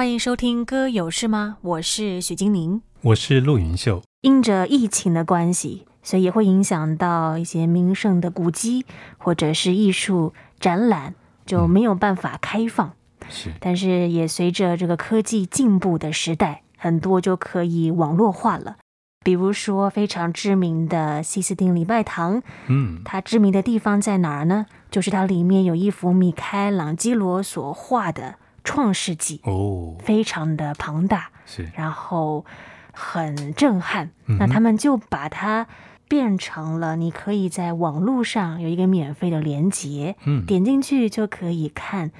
[0.00, 4.02] 欢迎收听《歌有事吗》，我是许金宁，我是陆云秀。
[4.22, 8.86] 因着疫情的关系，所以也会影响到一些名胜的古迹
[9.18, 12.94] 或者是艺术展览就没有办法开放。
[13.18, 18.78] 嗯、是，但是也随着这个科技进步的时代，很多就可以网络化了。
[19.22, 24.64] 比如说非常知名的西斯丁礼拜堂，嗯，它知名的地方在哪儿呢？
[24.90, 28.36] 就是它里面有一幅米开朗基罗所画的。
[28.64, 32.44] 创世纪哦，非常的庞大，是，然后
[32.92, 34.10] 很震撼。
[34.26, 35.66] 嗯、那他们就把它
[36.08, 42.10] 变成了，你可以在网络上有一个免费的连接，嗯，点进去就可以看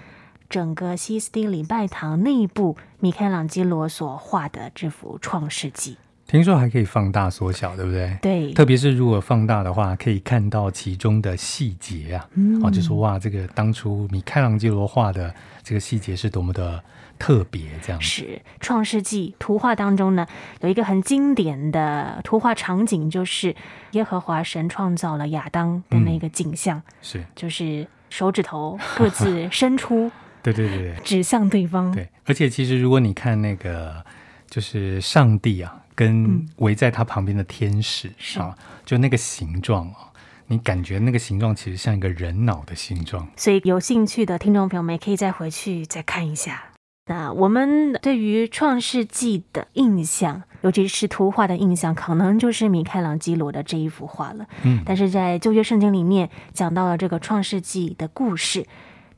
[0.48, 5.96] 整个西斯丁礼拜堂内部米开朗基罗所画的这幅创世纪。
[6.30, 8.16] 听说还可以放大缩小，对不对？
[8.22, 12.24] 对，特别是如果放大的话，可以看到其中的细节啊。
[12.34, 15.34] 嗯，哦，就是哇，这个当初米开朗基罗画的
[15.64, 16.80] 这个细节是多么的
[17.18, 18.22] 特别，这样是
[18.60, 20.24] 《创世纪》图画当中呢，
[20.60, 23.56] 有一个很经典的图画场景，就是
[23.90, 30.08] 耶和华神创造了亚当的那个景象，嗯、是就是手指头各自伸出，
[30.44, 31.90] 对对对对，指向对方。
[31.90, 34.04] 对，而且其实如果你看那个，
[34.48, 35.79] 就是上帝啊。
[35.94, 40.10] 跟围在他旁边的天使、嗯、啊，就那个形状啊，
[40.46, 43.28] 你感觉那个形状其实像一个人脑的形状。
[43.36, 46.64] 所以有兴趣的听众朋友们也可以再回去再看一下。
[47.06, 54.46] 那我们对于创世纪的印象，尤其是图画的印象，可能就是米开朗基罗的这一幅画了。
[54.62, 58.64] 嗯，但是在旧约圣经里面讲到了这个创世纪的故事。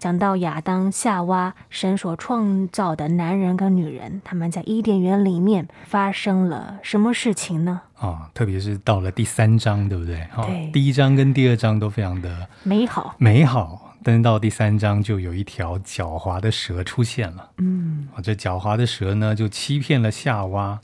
[0.03, 7.83] 讲到亚当夏娃，神所创造的男人跟女人，他们在伊甸园里面发生了什么事情呢？
[7.94, 10.17] 啊、哦，特别是到了第三章，对不对？
[10.17, 13.94] 对，哦、第一章跟第二章都非常的美好，美好。
[14.03, 17.50] 但是到第三章，就有一条狡猾的蛇出现了。
[17.59, 20.81] 嗯，啊，这狡猾的蛇呢，就欺骗了夏娃，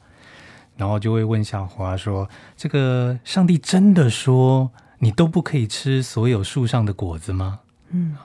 [0.77, 7.59] 然后就会问夏娃说：“这个上帝真的说你都不可以吃所有树上的果子吗？”
[7.91, 8.17] 嗯。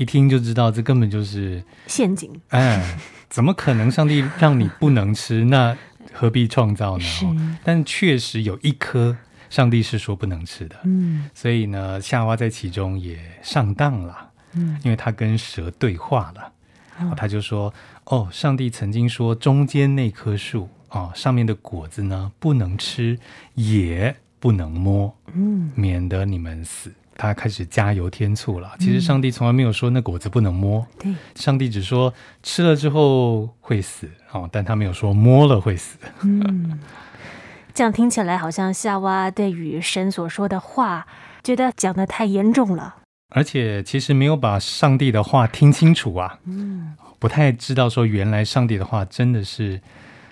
[0.00, 2.32] 一听就知道，这根本就是陷阱。
[2.48, 3.90] 哎，怎么可能？
[3.90, 5.76] 上帝让你不能吃，那
[6.14, 7.04] 何必创造呢？
[7.04, 7.26] 是。
[7.62, 9.14] 但确实有一颗，
[9.50, 10.76] 上帝是说不能吃的。
[10.84, 11.28] 嗯。
[11.34, 14.30] 所以呢，夏娃在其中也上当了。
[14.54, 14.80] 嗯。
[14.82, 16.50] 因为他跟蛇对话了，
[16.98, 17.72] 嗯、他就说
[18.06, 23.18] ：“哦，上帝曾经说，中间那棵树啊、哦，上面的果子呢，不能吃，
[23.54, 28.72] 也不能摸，嗯，免得你们死。”他开始加油添醋了。
[28.78, 35.98] 其实上帝从来没有说那果子不能摸，对，上帝只说吃了之后会死哦，但他没有说摸了会死。
[36.22, 36.80] 嗯，
[37.74, 41.06] 这样听起来好像夏娃对于神所说的话，
[41.44, 42.96] 觉得讲的太严重了，
[43.34, 49.82] 而且其实没有把上帝的话听清楚啊，嗯，不太知道说原来上帝的话真的是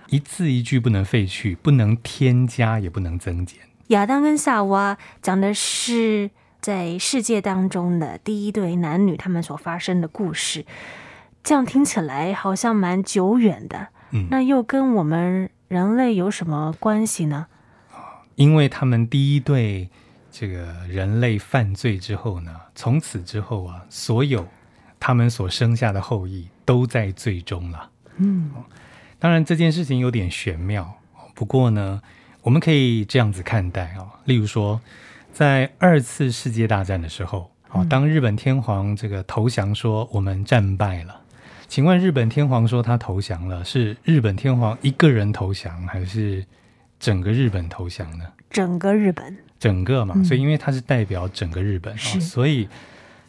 [0.09, 3.59] 一字一句不能废去，不能添加，也不能增减。
[3.89, 6.31] 亚当跟夏娃讲的是。
[6.61, 10.67] 在世界当中的第一对男女，他们所发生的故事，
[11.45, 13.89] 这样听起来好像蛮久远的。
[14.11, 17.47] 嗯，那又跟我们人类有什么关系呢？
[18.35, 19.89] 因为他们第一对
[20.33, 24.47] 这个人类犯罪之后呢，从此之后啊，所有
[24.99, 27.91] 他们所生下的后裔都在最终了。
[28.17, 28.51] 嗯，
[29.21, 30.95] 当然这件事情有点玄妙，
[31.35, 32.03] 不过呢，
[32.43, 34.81] 我们可以这样子看待啊，例如说。
[35.33, 41.21] 在二次世界大战的时候，啊，当日本天皇这个投降说我们战败了，
[41.69, 46.45] 请问日本天皇说他投降了，是日本天皇一个人投降，还是
[46.99, 48.25] 整个日本投降呢？
[48.51, 52.69] 整个日本，整个嘛，所以因为他是代表整个日本，嗯，所以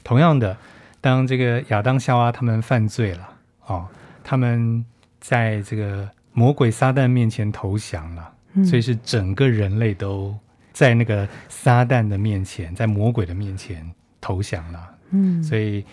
[0.04, 0.58] 同样的，
[1.02, 3.30] 当这个亚当夏娃他们犯罪了，
[3.68, 3.88] 哦，
[4.24, 4.84] 他们
[5.20, 8.34] 在这个魔鬼撒旦面前投降了，
[8.66, 10.36] 所以是整个人类都。
[10.80, 13.86] 在那个撒旦的面前，在魔鬼的面前
[14.22, 14.96] 投降了。
[15.10, 15.84] 嗯，所以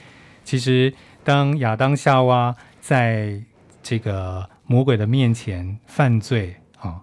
[0.45, 3.43] 其实当亚当夏娃在
[3.83, 7.03] 这个魔鬼的面前犯罪啊，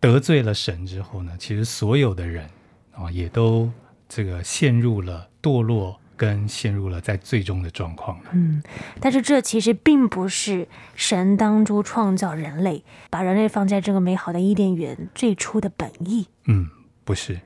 [0.00, 2.50] 得罪了神之后呢，其实所有的人
[2.92, 3.70] 啊，也都
[4.08, 8.18] 这个陷入了堕落，跟陷入了在最终的状况。
[8.32, 8.60] 嗯，
[8.98, 10.66] 但是这其实并不是
[10.96, 16.26] 神当初创造人类，把人类放在这个美好的伊甸园最初的本意。
[16.46, 16.68] 嗯。
[17.04, 17.40] 不是，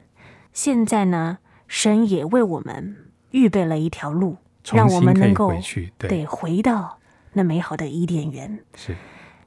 [0.53, 2.97] 现在呢，神也为我们
[3.31, 4.37] 预备了一条路，
[4.73, 6.99] 让我们能够回去，对，对，回到
[7.32, 8.58] 那美好的伊甸园。
[8.75, 8.94] 是，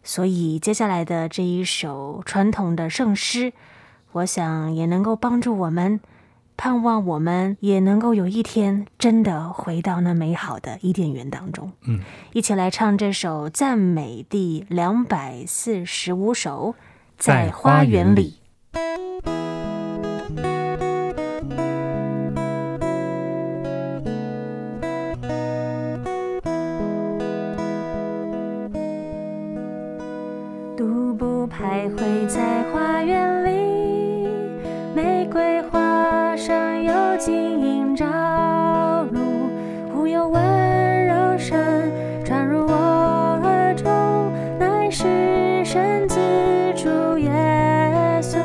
[0.03, 3.53] 所以接下来的这一首传统的圣诗，
[4.13, 6.00] 我想也能够帮助我们
[6.57, 11.71] 盼望我们也能够有一天真的回到那美好的伊甸园当中。
[11.83, 12.01] 嗯，
[12.33, 16.75] 一起来唱这首赞美第两百四十五首，
[17.17, 18.39] 在花园里。
[45.09, 46.19] 是神子
[46.75, 47.31] 主耶
[48.21, 48.38] 稣。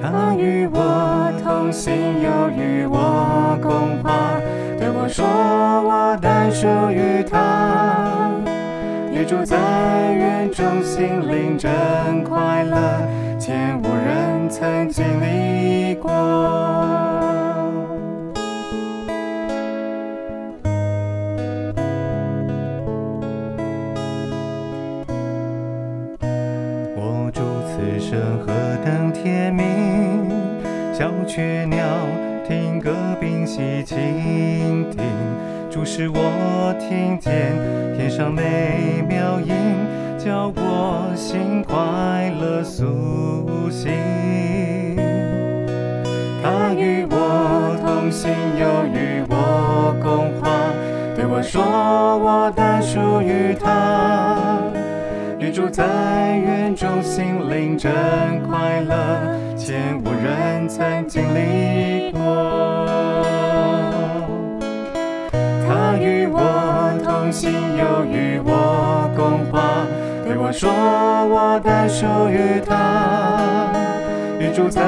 [0.00, 4.40] 他与我同行，又与我共话，
[4.78, 5.24] 对我说
[5.86, 8.30] ：“我单属于他。”
[9.12, 9.56] 与主在
[10.12, 11.70] 园中，心灵真
[12.24, 12.78] 快乐，
[13.38, 15.87] 前无人曾经历
[31.38, 31.78] 雀鸟
[32.48, 32.90] 听歌
[33.20, 35.04] 屏息倾听。
[35.70, 37.52] 注视我听见
[37.96, 39.54] 天上美妙音，
[40.18, 41.76] 叫我心快
[42.40, 43.92] 乐苏醒。
[46.42, 50.50] 他与我同行，又与我共话，
[51.14, 51.62] 对我说
[52.18, 54.60] ：“我单属于他。”
[55.38, 57.92] 与主在园中，心灵真
[58.42, 59.38] 快乐，
[59.68, 62.86] 前无人曾经历过。
[65.66, 69.84] 他与我同行，又与我共话，
[70.24, 70.70] 对我说
[71.28, 73.70] ：“我单属于他。”
[74.40, 74.80] 与主在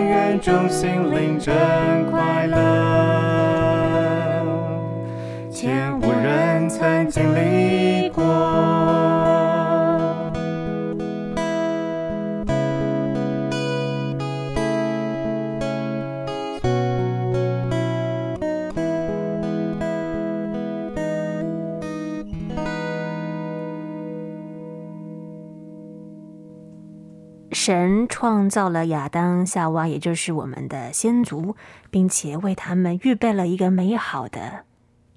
[0.00, 1.54] 园中，心灵真
[2.10, 2.58] 快乐，
[5.50, 7.34] 前无人曾经
[28.06, 31.56] 神创造了亚当、夏娃，也就是我们的先祖，
[31.90, 34.64] 并且为他们预备了一个美好的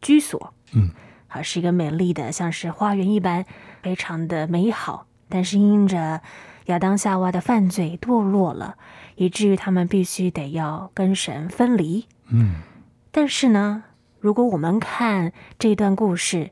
[0.01, 0.53] 居所。
[0.73, 0.89] 嗯，
[1.27, 3.45] 好，是一个美丽的，像是花园一般，
[3.83, 5.05] 非常的美好。
[5.29, 6.21] 但是因着
[6.65, 8.75] 亚当、夏娃的犯罪堕落了，
[9.15, 12.07] 以至于他们必须得要跟神分离。
[12.29, 12.55] 嗯，
[13.11, 13.83] 但是呢，
[14.19, 16.49] 如果我们看这段故事，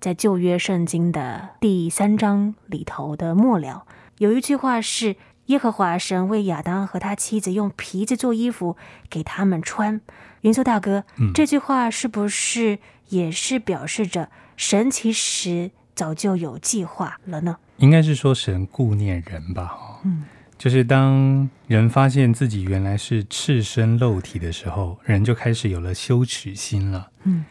[0.00, 3.84] 在旧约圣经的第三章里头的末了，
[4.16, 5.16] 有一句话是。
[5.46, 8.76] 耶和华神为亚当和他妻子用皮子做衣服
[9.10, 10.00] 给他们穿。
[10.40, 17.58] 云秀大哥，嗯，这句话是不是也是表示着神其实早就有计划了呢？
[17.78, 20.00] 应该是说神顾念人吧。
[20.04, 20.24] 嗯，
[20.56, 27.10] 就是当人发现自己原来是赤身露体的时候，人就开始有了羞耻心了。
[27.24, 27.44] 嗯，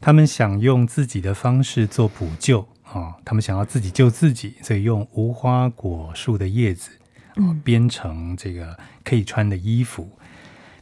[0.00, 6.90] 他们想用自己的方式做补救啊，哦，他们想要自己救自己，所以用无花果树的叶子。
[7.36, 10.10] 嗯，编成这个可以穿的衣服，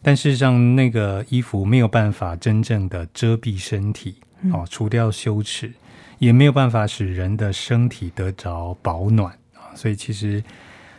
[0.01, 4.17] 但事实上，那个衣服没有办法真正的遮蔽身体，
[4.53, 5.73] 哦，除掉羞耻，
[6.19, 9.75] 也没有办法使人的身体得着保暖啊。
[9.75, 10.45] 所以，其实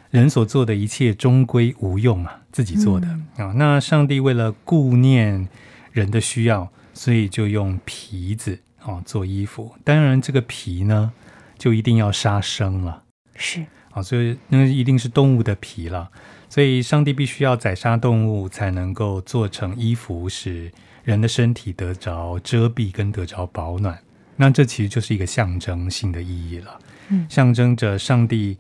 [0.10, 3.54] 人所做的一切终归无用啊，自己做的啊。
[3.56, 5.48] 那上帝为了顾念
[5.94, 9.74] 人的需要，所以就用皮子啊做衣服。
[9.86, 11.14] 当然，这个皮呢，
[11.58, 13.04] 就一定要杀生了，
[13.36, 13.66] 是。
[13.96, 16.12] 啊，所以那一定是动物的皮了，
[16.50, 20.70] 所以上帝必须要宰杀动物，才能够做成衣服，使
[21.06, 23.98] 人的身体得着遮蔽跟得着保暖。
[24.36, 28.58] 那这其实就是一个象征性的意义了，嗯，象征着上帝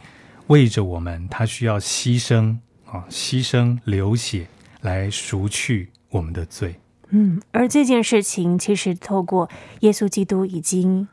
[0.48, 4.48] 为着我们，他需要牺牲啊，牺牲流血
[4.80, 6.76] 来赎去我们的罪。
[7.10, 9.50] 嗯，而这件事情其实透过
[9.82, 11.10] 耶稣基督已经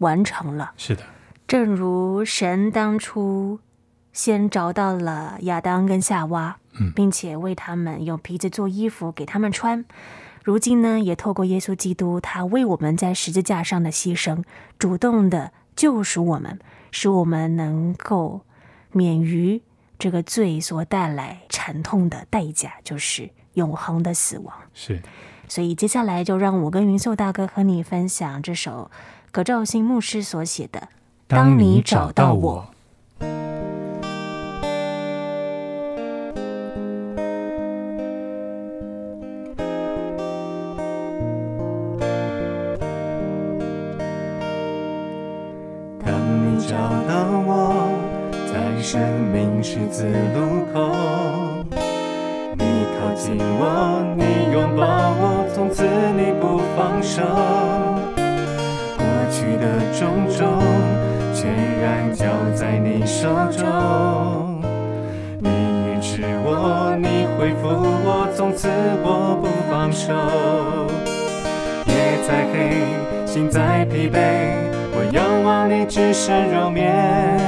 [0.00, 0.72] 完成了。
[0.76, 1.02] 是的。
[1.52, 3.60] 正如神当初
[4.10, 6.56] 先找到了亚当跟夏娃，
[6.94, 9.84] 并且为他们用皮子做衣服给他们穿，
[10.42, 14.42] 如今呢，也透过耶稣基督，他为我们在十字架上的牺牲，
[14.78, 16.58] 主动的救赎我们，
[16.90, 18.40] 使我们能够
[18.92, 19.60] 免于
[19.98, 24.56] 这个罪所带来惨痛的代价，就是永恒的死亡。
[24.72, 25.02] 是，
[25.46, 28.90] 所以接下来就让我跟云秀大哥和你分享这首
[29.30, 30.88] 葛兆新牧师所写的。
[31.32, 32.66] 当你找到我。
[66.14, 68.68] 是我，你恢复我，从此
[69.02, 70.12] 我不放手。
[71.86, 71.94] 夜
[72.28, 72.84] 再黑，
[73.24, 74.18] 心再疲惫。
[74.92, 77.40] 我仰望你至圣容面，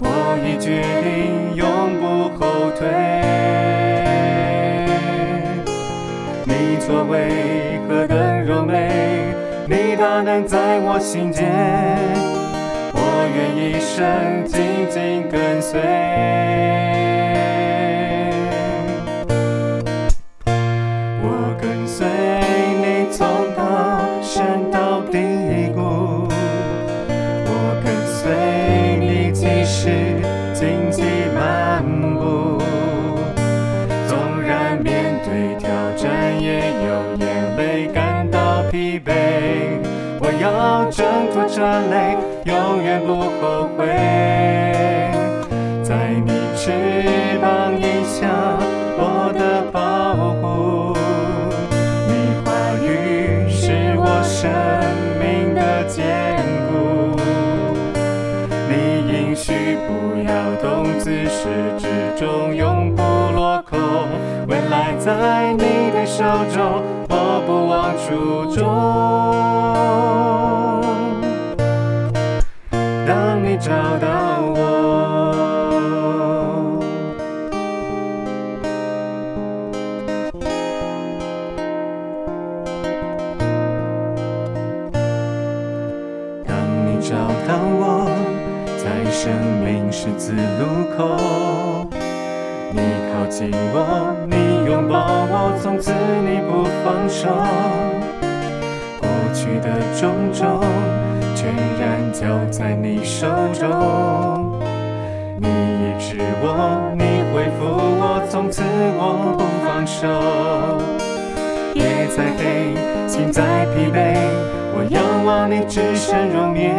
[0.00, 2.88] 我已决定永不后退。
[6.46, 9.34] 你作为何等柔美，
[9.68, 11.44] 你大能在我心间，
[12.94, 15.78] 我愿一生紧紧跟随。
[41.66, 43.84] 的泪，永远不后悔。
[45.82, 46.70] 在你翅
[47.42, 48.28] 膀荫下，
[48.96, 50.96] 我的保护，
[52.06, 52.12] 你
[52.44, 54.48] 话语是我生
[55.18, 56.36] 命的坚
[56.70, 57.18] 固，
[58.68, 58.72] 你
[59.12, 60.30] 应许不要
[60.62, 60.86] 动。
[61.00, 63.02] 自始至终永不
[63.34, 63.76] 落空，
[64.46, 66.22] 未来在你的手
[66.54, 69.15] 中，我不忘初衷。
[73.66, 74.15] 找到
[112.08, 112.74] 再黑，
[113.08, 114.14] 心再疲惫，
[114.74, 116.74] 我仰望你至圣容面。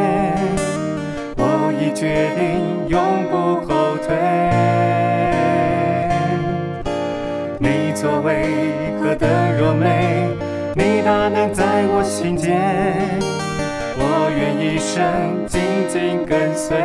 [1.79, 4.15] 已决定永不后退。
[7.60, 8.48] 你作为
[9.00, 10.27] 何等柔美，
[10.74, 12.60] 你大能在我心间，
[13.98, 16.75] 我愿一生紧紧跟随。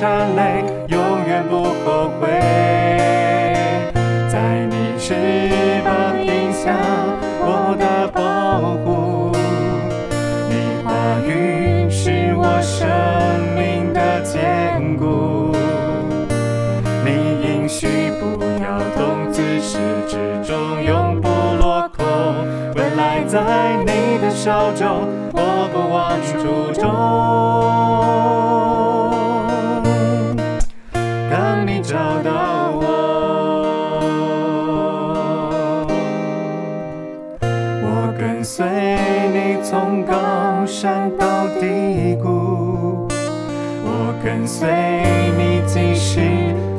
[0.00, 2.26] 挣脱缠累，永远不后悔。
[4.30, 5.12] 在你翅
[5.84, 6.74] 膀底下，
[7.42, 9.36] 我的保护，
[10.48, 10.90] 你话
[11.26, 12.88] 语是我生
[13.54, 15.54] 命的坚固。
[17.04, 17.10] 你
[17.46, 19.76] 应许不要动，自始
[20.08, 22.06] 至终永不落空。
[22.74, 26.88] 未来在你的手中，我不忘初衷。
[39.70, 43.06] 从高山到低谷，
[43.84, 44.68] 我跟随
[45.38, 46.20] 你即使。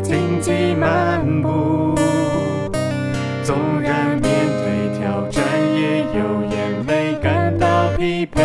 [0.04, 1.96] 荆棘漫步，
[3.46, 4.22] 纵然面
[4.60, 5.42] 对挑战，
[5.74, 8.42] 也有眼泪感到疲惫。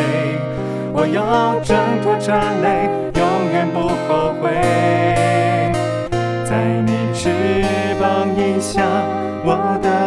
[0.93, 2.88] 我要挣脱缠累，
[3.19, 4.49] 永远不后悔。
[6.45, 7.33] 在你翅
[8.00, 8.85] 膀荫下，
[9.45, 10.05] 我的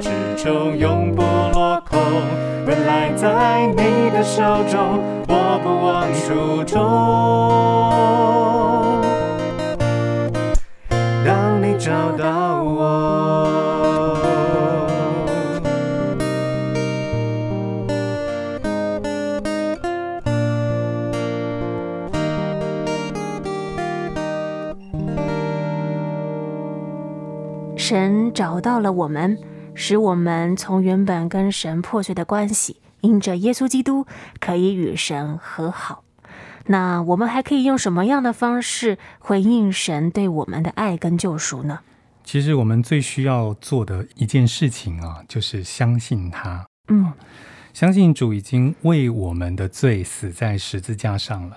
[0.00, 0.10] 始。
[0.36, 1.98] 终永不落空，
[2.66, 6.80] 未来在你的手中，我不忘初衷。
[11.26, 12.78] 当你找到我，
[27.76, 29.36] 神找到了我们。
[29.82, 34.06] 使我们从原本跟神破碎的关系，因着耶稣基督
[34.38, 36.04] 可以与神和好。
[36.66, 41.80] 那我们还可以用什么样的方式回应神对我们的爱跟救赎呢？
[42.22, 46.66] 其实我们最需要做的一件事情啊，就是相信他。
[46.88, 47.10] 嗯，
[47.72, 51.56] 相信主已经为我们的罪死在十字架上了，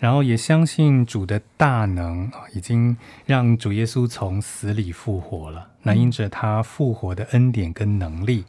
[0.00, 5.68] 然后也相信主的大能啊，已经让主耶稣从死里复活了。
[5.82, 8.44] 那因着他复活的恩典跟能力，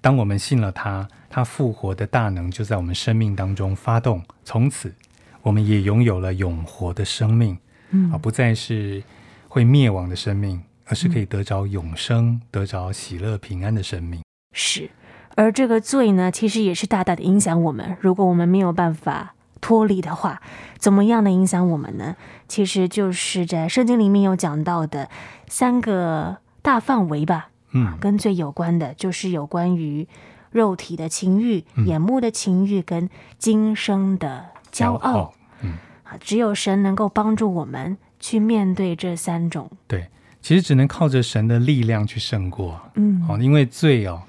[0.00, 4.92] 当我们信了他，他复活的大能就在我们生命当中发动，从此。
[5.42, 7.58] 我们也拥有了永活的生命，
[7.90, 9.02] 嗯，啊，不再是
[9.46, 14.22] 会灭亡的生命，而是可以得着永生、嗯、得着喜乐平安的生命。
[14.52, 14.88] 是，
[15.36, 17.94] 而这个罪呢，其实也是大大的影响我们。
[18.00, 19.33] 如果我们没有办法
[19.64, 20.42] 脱离的话，
[20.76, 22.16] 怎么样的影响我们呢？
[22.46, 25.08] 其实就是在圣经里面有讲到的
[25.48, 30.06] 三个大范围吧，嗯，跟罪有关的，就是有关于
[30.50, 34.52] 肉体的情欲、嗯、眼目的情欲跟今生的。
[34.70, 35.72] 骄傲，嗯，
[36.20, 39.70] 只有神能够帮助我们去面对这三种。
[39.86, 40.08] 对，
[40.42, 42.78] 其实只能靠着神的力量去胜过。
[42.96, 44.20] 嗯，哦，因为罪哦，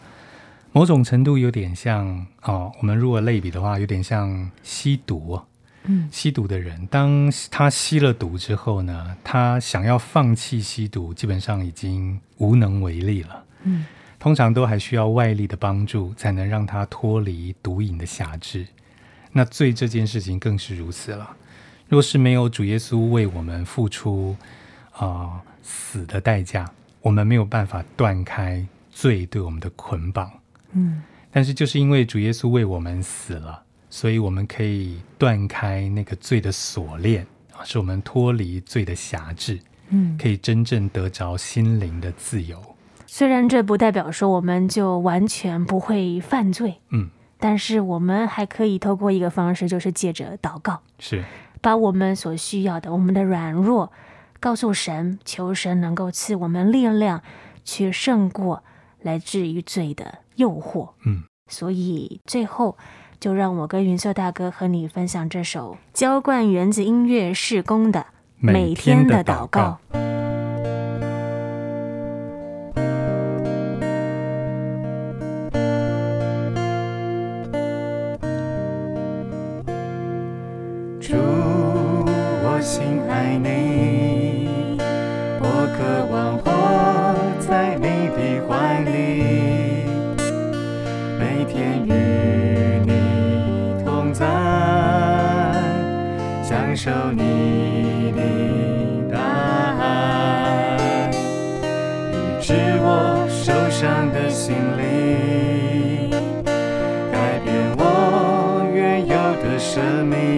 [0.75, 5.39] 某种程度有点像哦，我们如果类比的话，有点像吸毒。
[5.85, 13.45] 嗯，吸毒的人，当他吸了毒之后呢，他想要放弃吸毒，基本上已经无能为力了。
[13.63, 13.85] 嗯，
[14.19, 18.67] 通常都还需要外力的帮助，才能让他脱离毒瘾的辖制。
[19.31, 21.37] 那罪这件事情更是如此了。
[21.87, 24.35] 若是没有主耶稣为我们付出
[24.91, 30.29] 啊、呃、死的代价，我们没有办法断开罪对我们的捆绑。
[30.75, 31.01] 嗯，
[31.31, 39.59] 但是就是因为主耶稣为我们死了，所以我们可以断开那个罪的锁链啊，使我们脱离罪的辖制。
[39.89, 42.61] 嗯，可以真正得着心灵的自由。
[43.07, 46.75] 虽然这不代表说我们就完全不会犯罪。
[46.89, 47.09] 嗯。
[47.37, 51.23] 但是我们还可以透过一个方式，就是借着祷告，是
[51.61, 53.91] 把我们所需要的、我们的软弱
[54.39, 57.21] 告诉神，求神能够赐我们力量，
[57.63, 58.63] 去胜过
[59.01, 60.89] 来自于罪的诱惑。
[61.05, 62.77] 嗯，所以最后
[63.19, 68.05] 就让我跟云秀大哥和你分享这首浇灌园子音乐事工的
[68.39, 69.79] 每天的祷告。
[102.47, 106.11] 是我受伤的心灵，
[107.11, 110.34] 改变我原有的生命，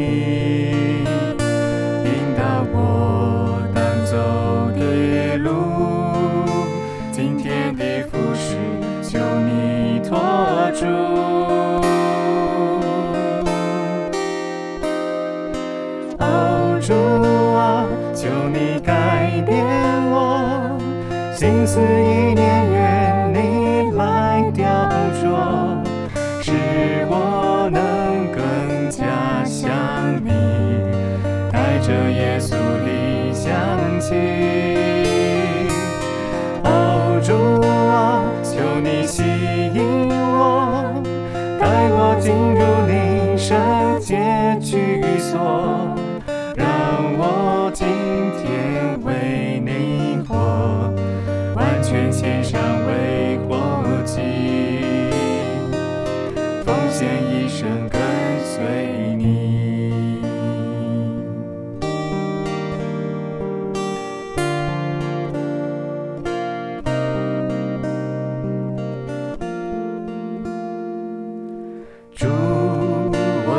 [32.28, 32.52] 耶稣
[32.84, 34.67] 的香气。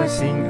[0.09, 0.48] 我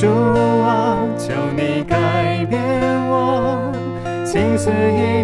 [0.00, 2.58] 主啊求你改变
[3.10, 3.70] 我
[4.24, 5.19] 青丝已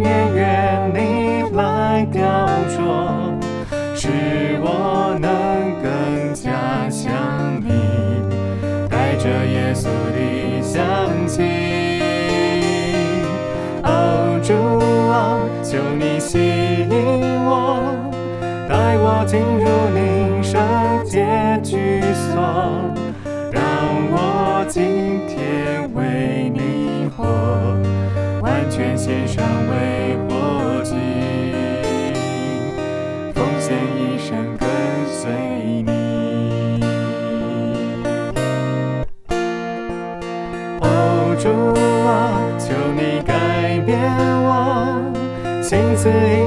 [46.07, 46.46] say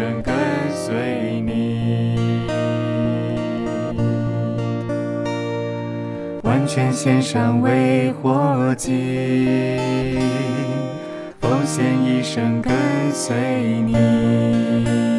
[0.00, 0.34] 全跟
[0.72, 2.16] 随你。
[6.42, 10.18] 完全献上为活祭，
[11.38, 12.72] 奉献一生跟
[13.12, 13.36] 随
[13.82, 15.09] 你。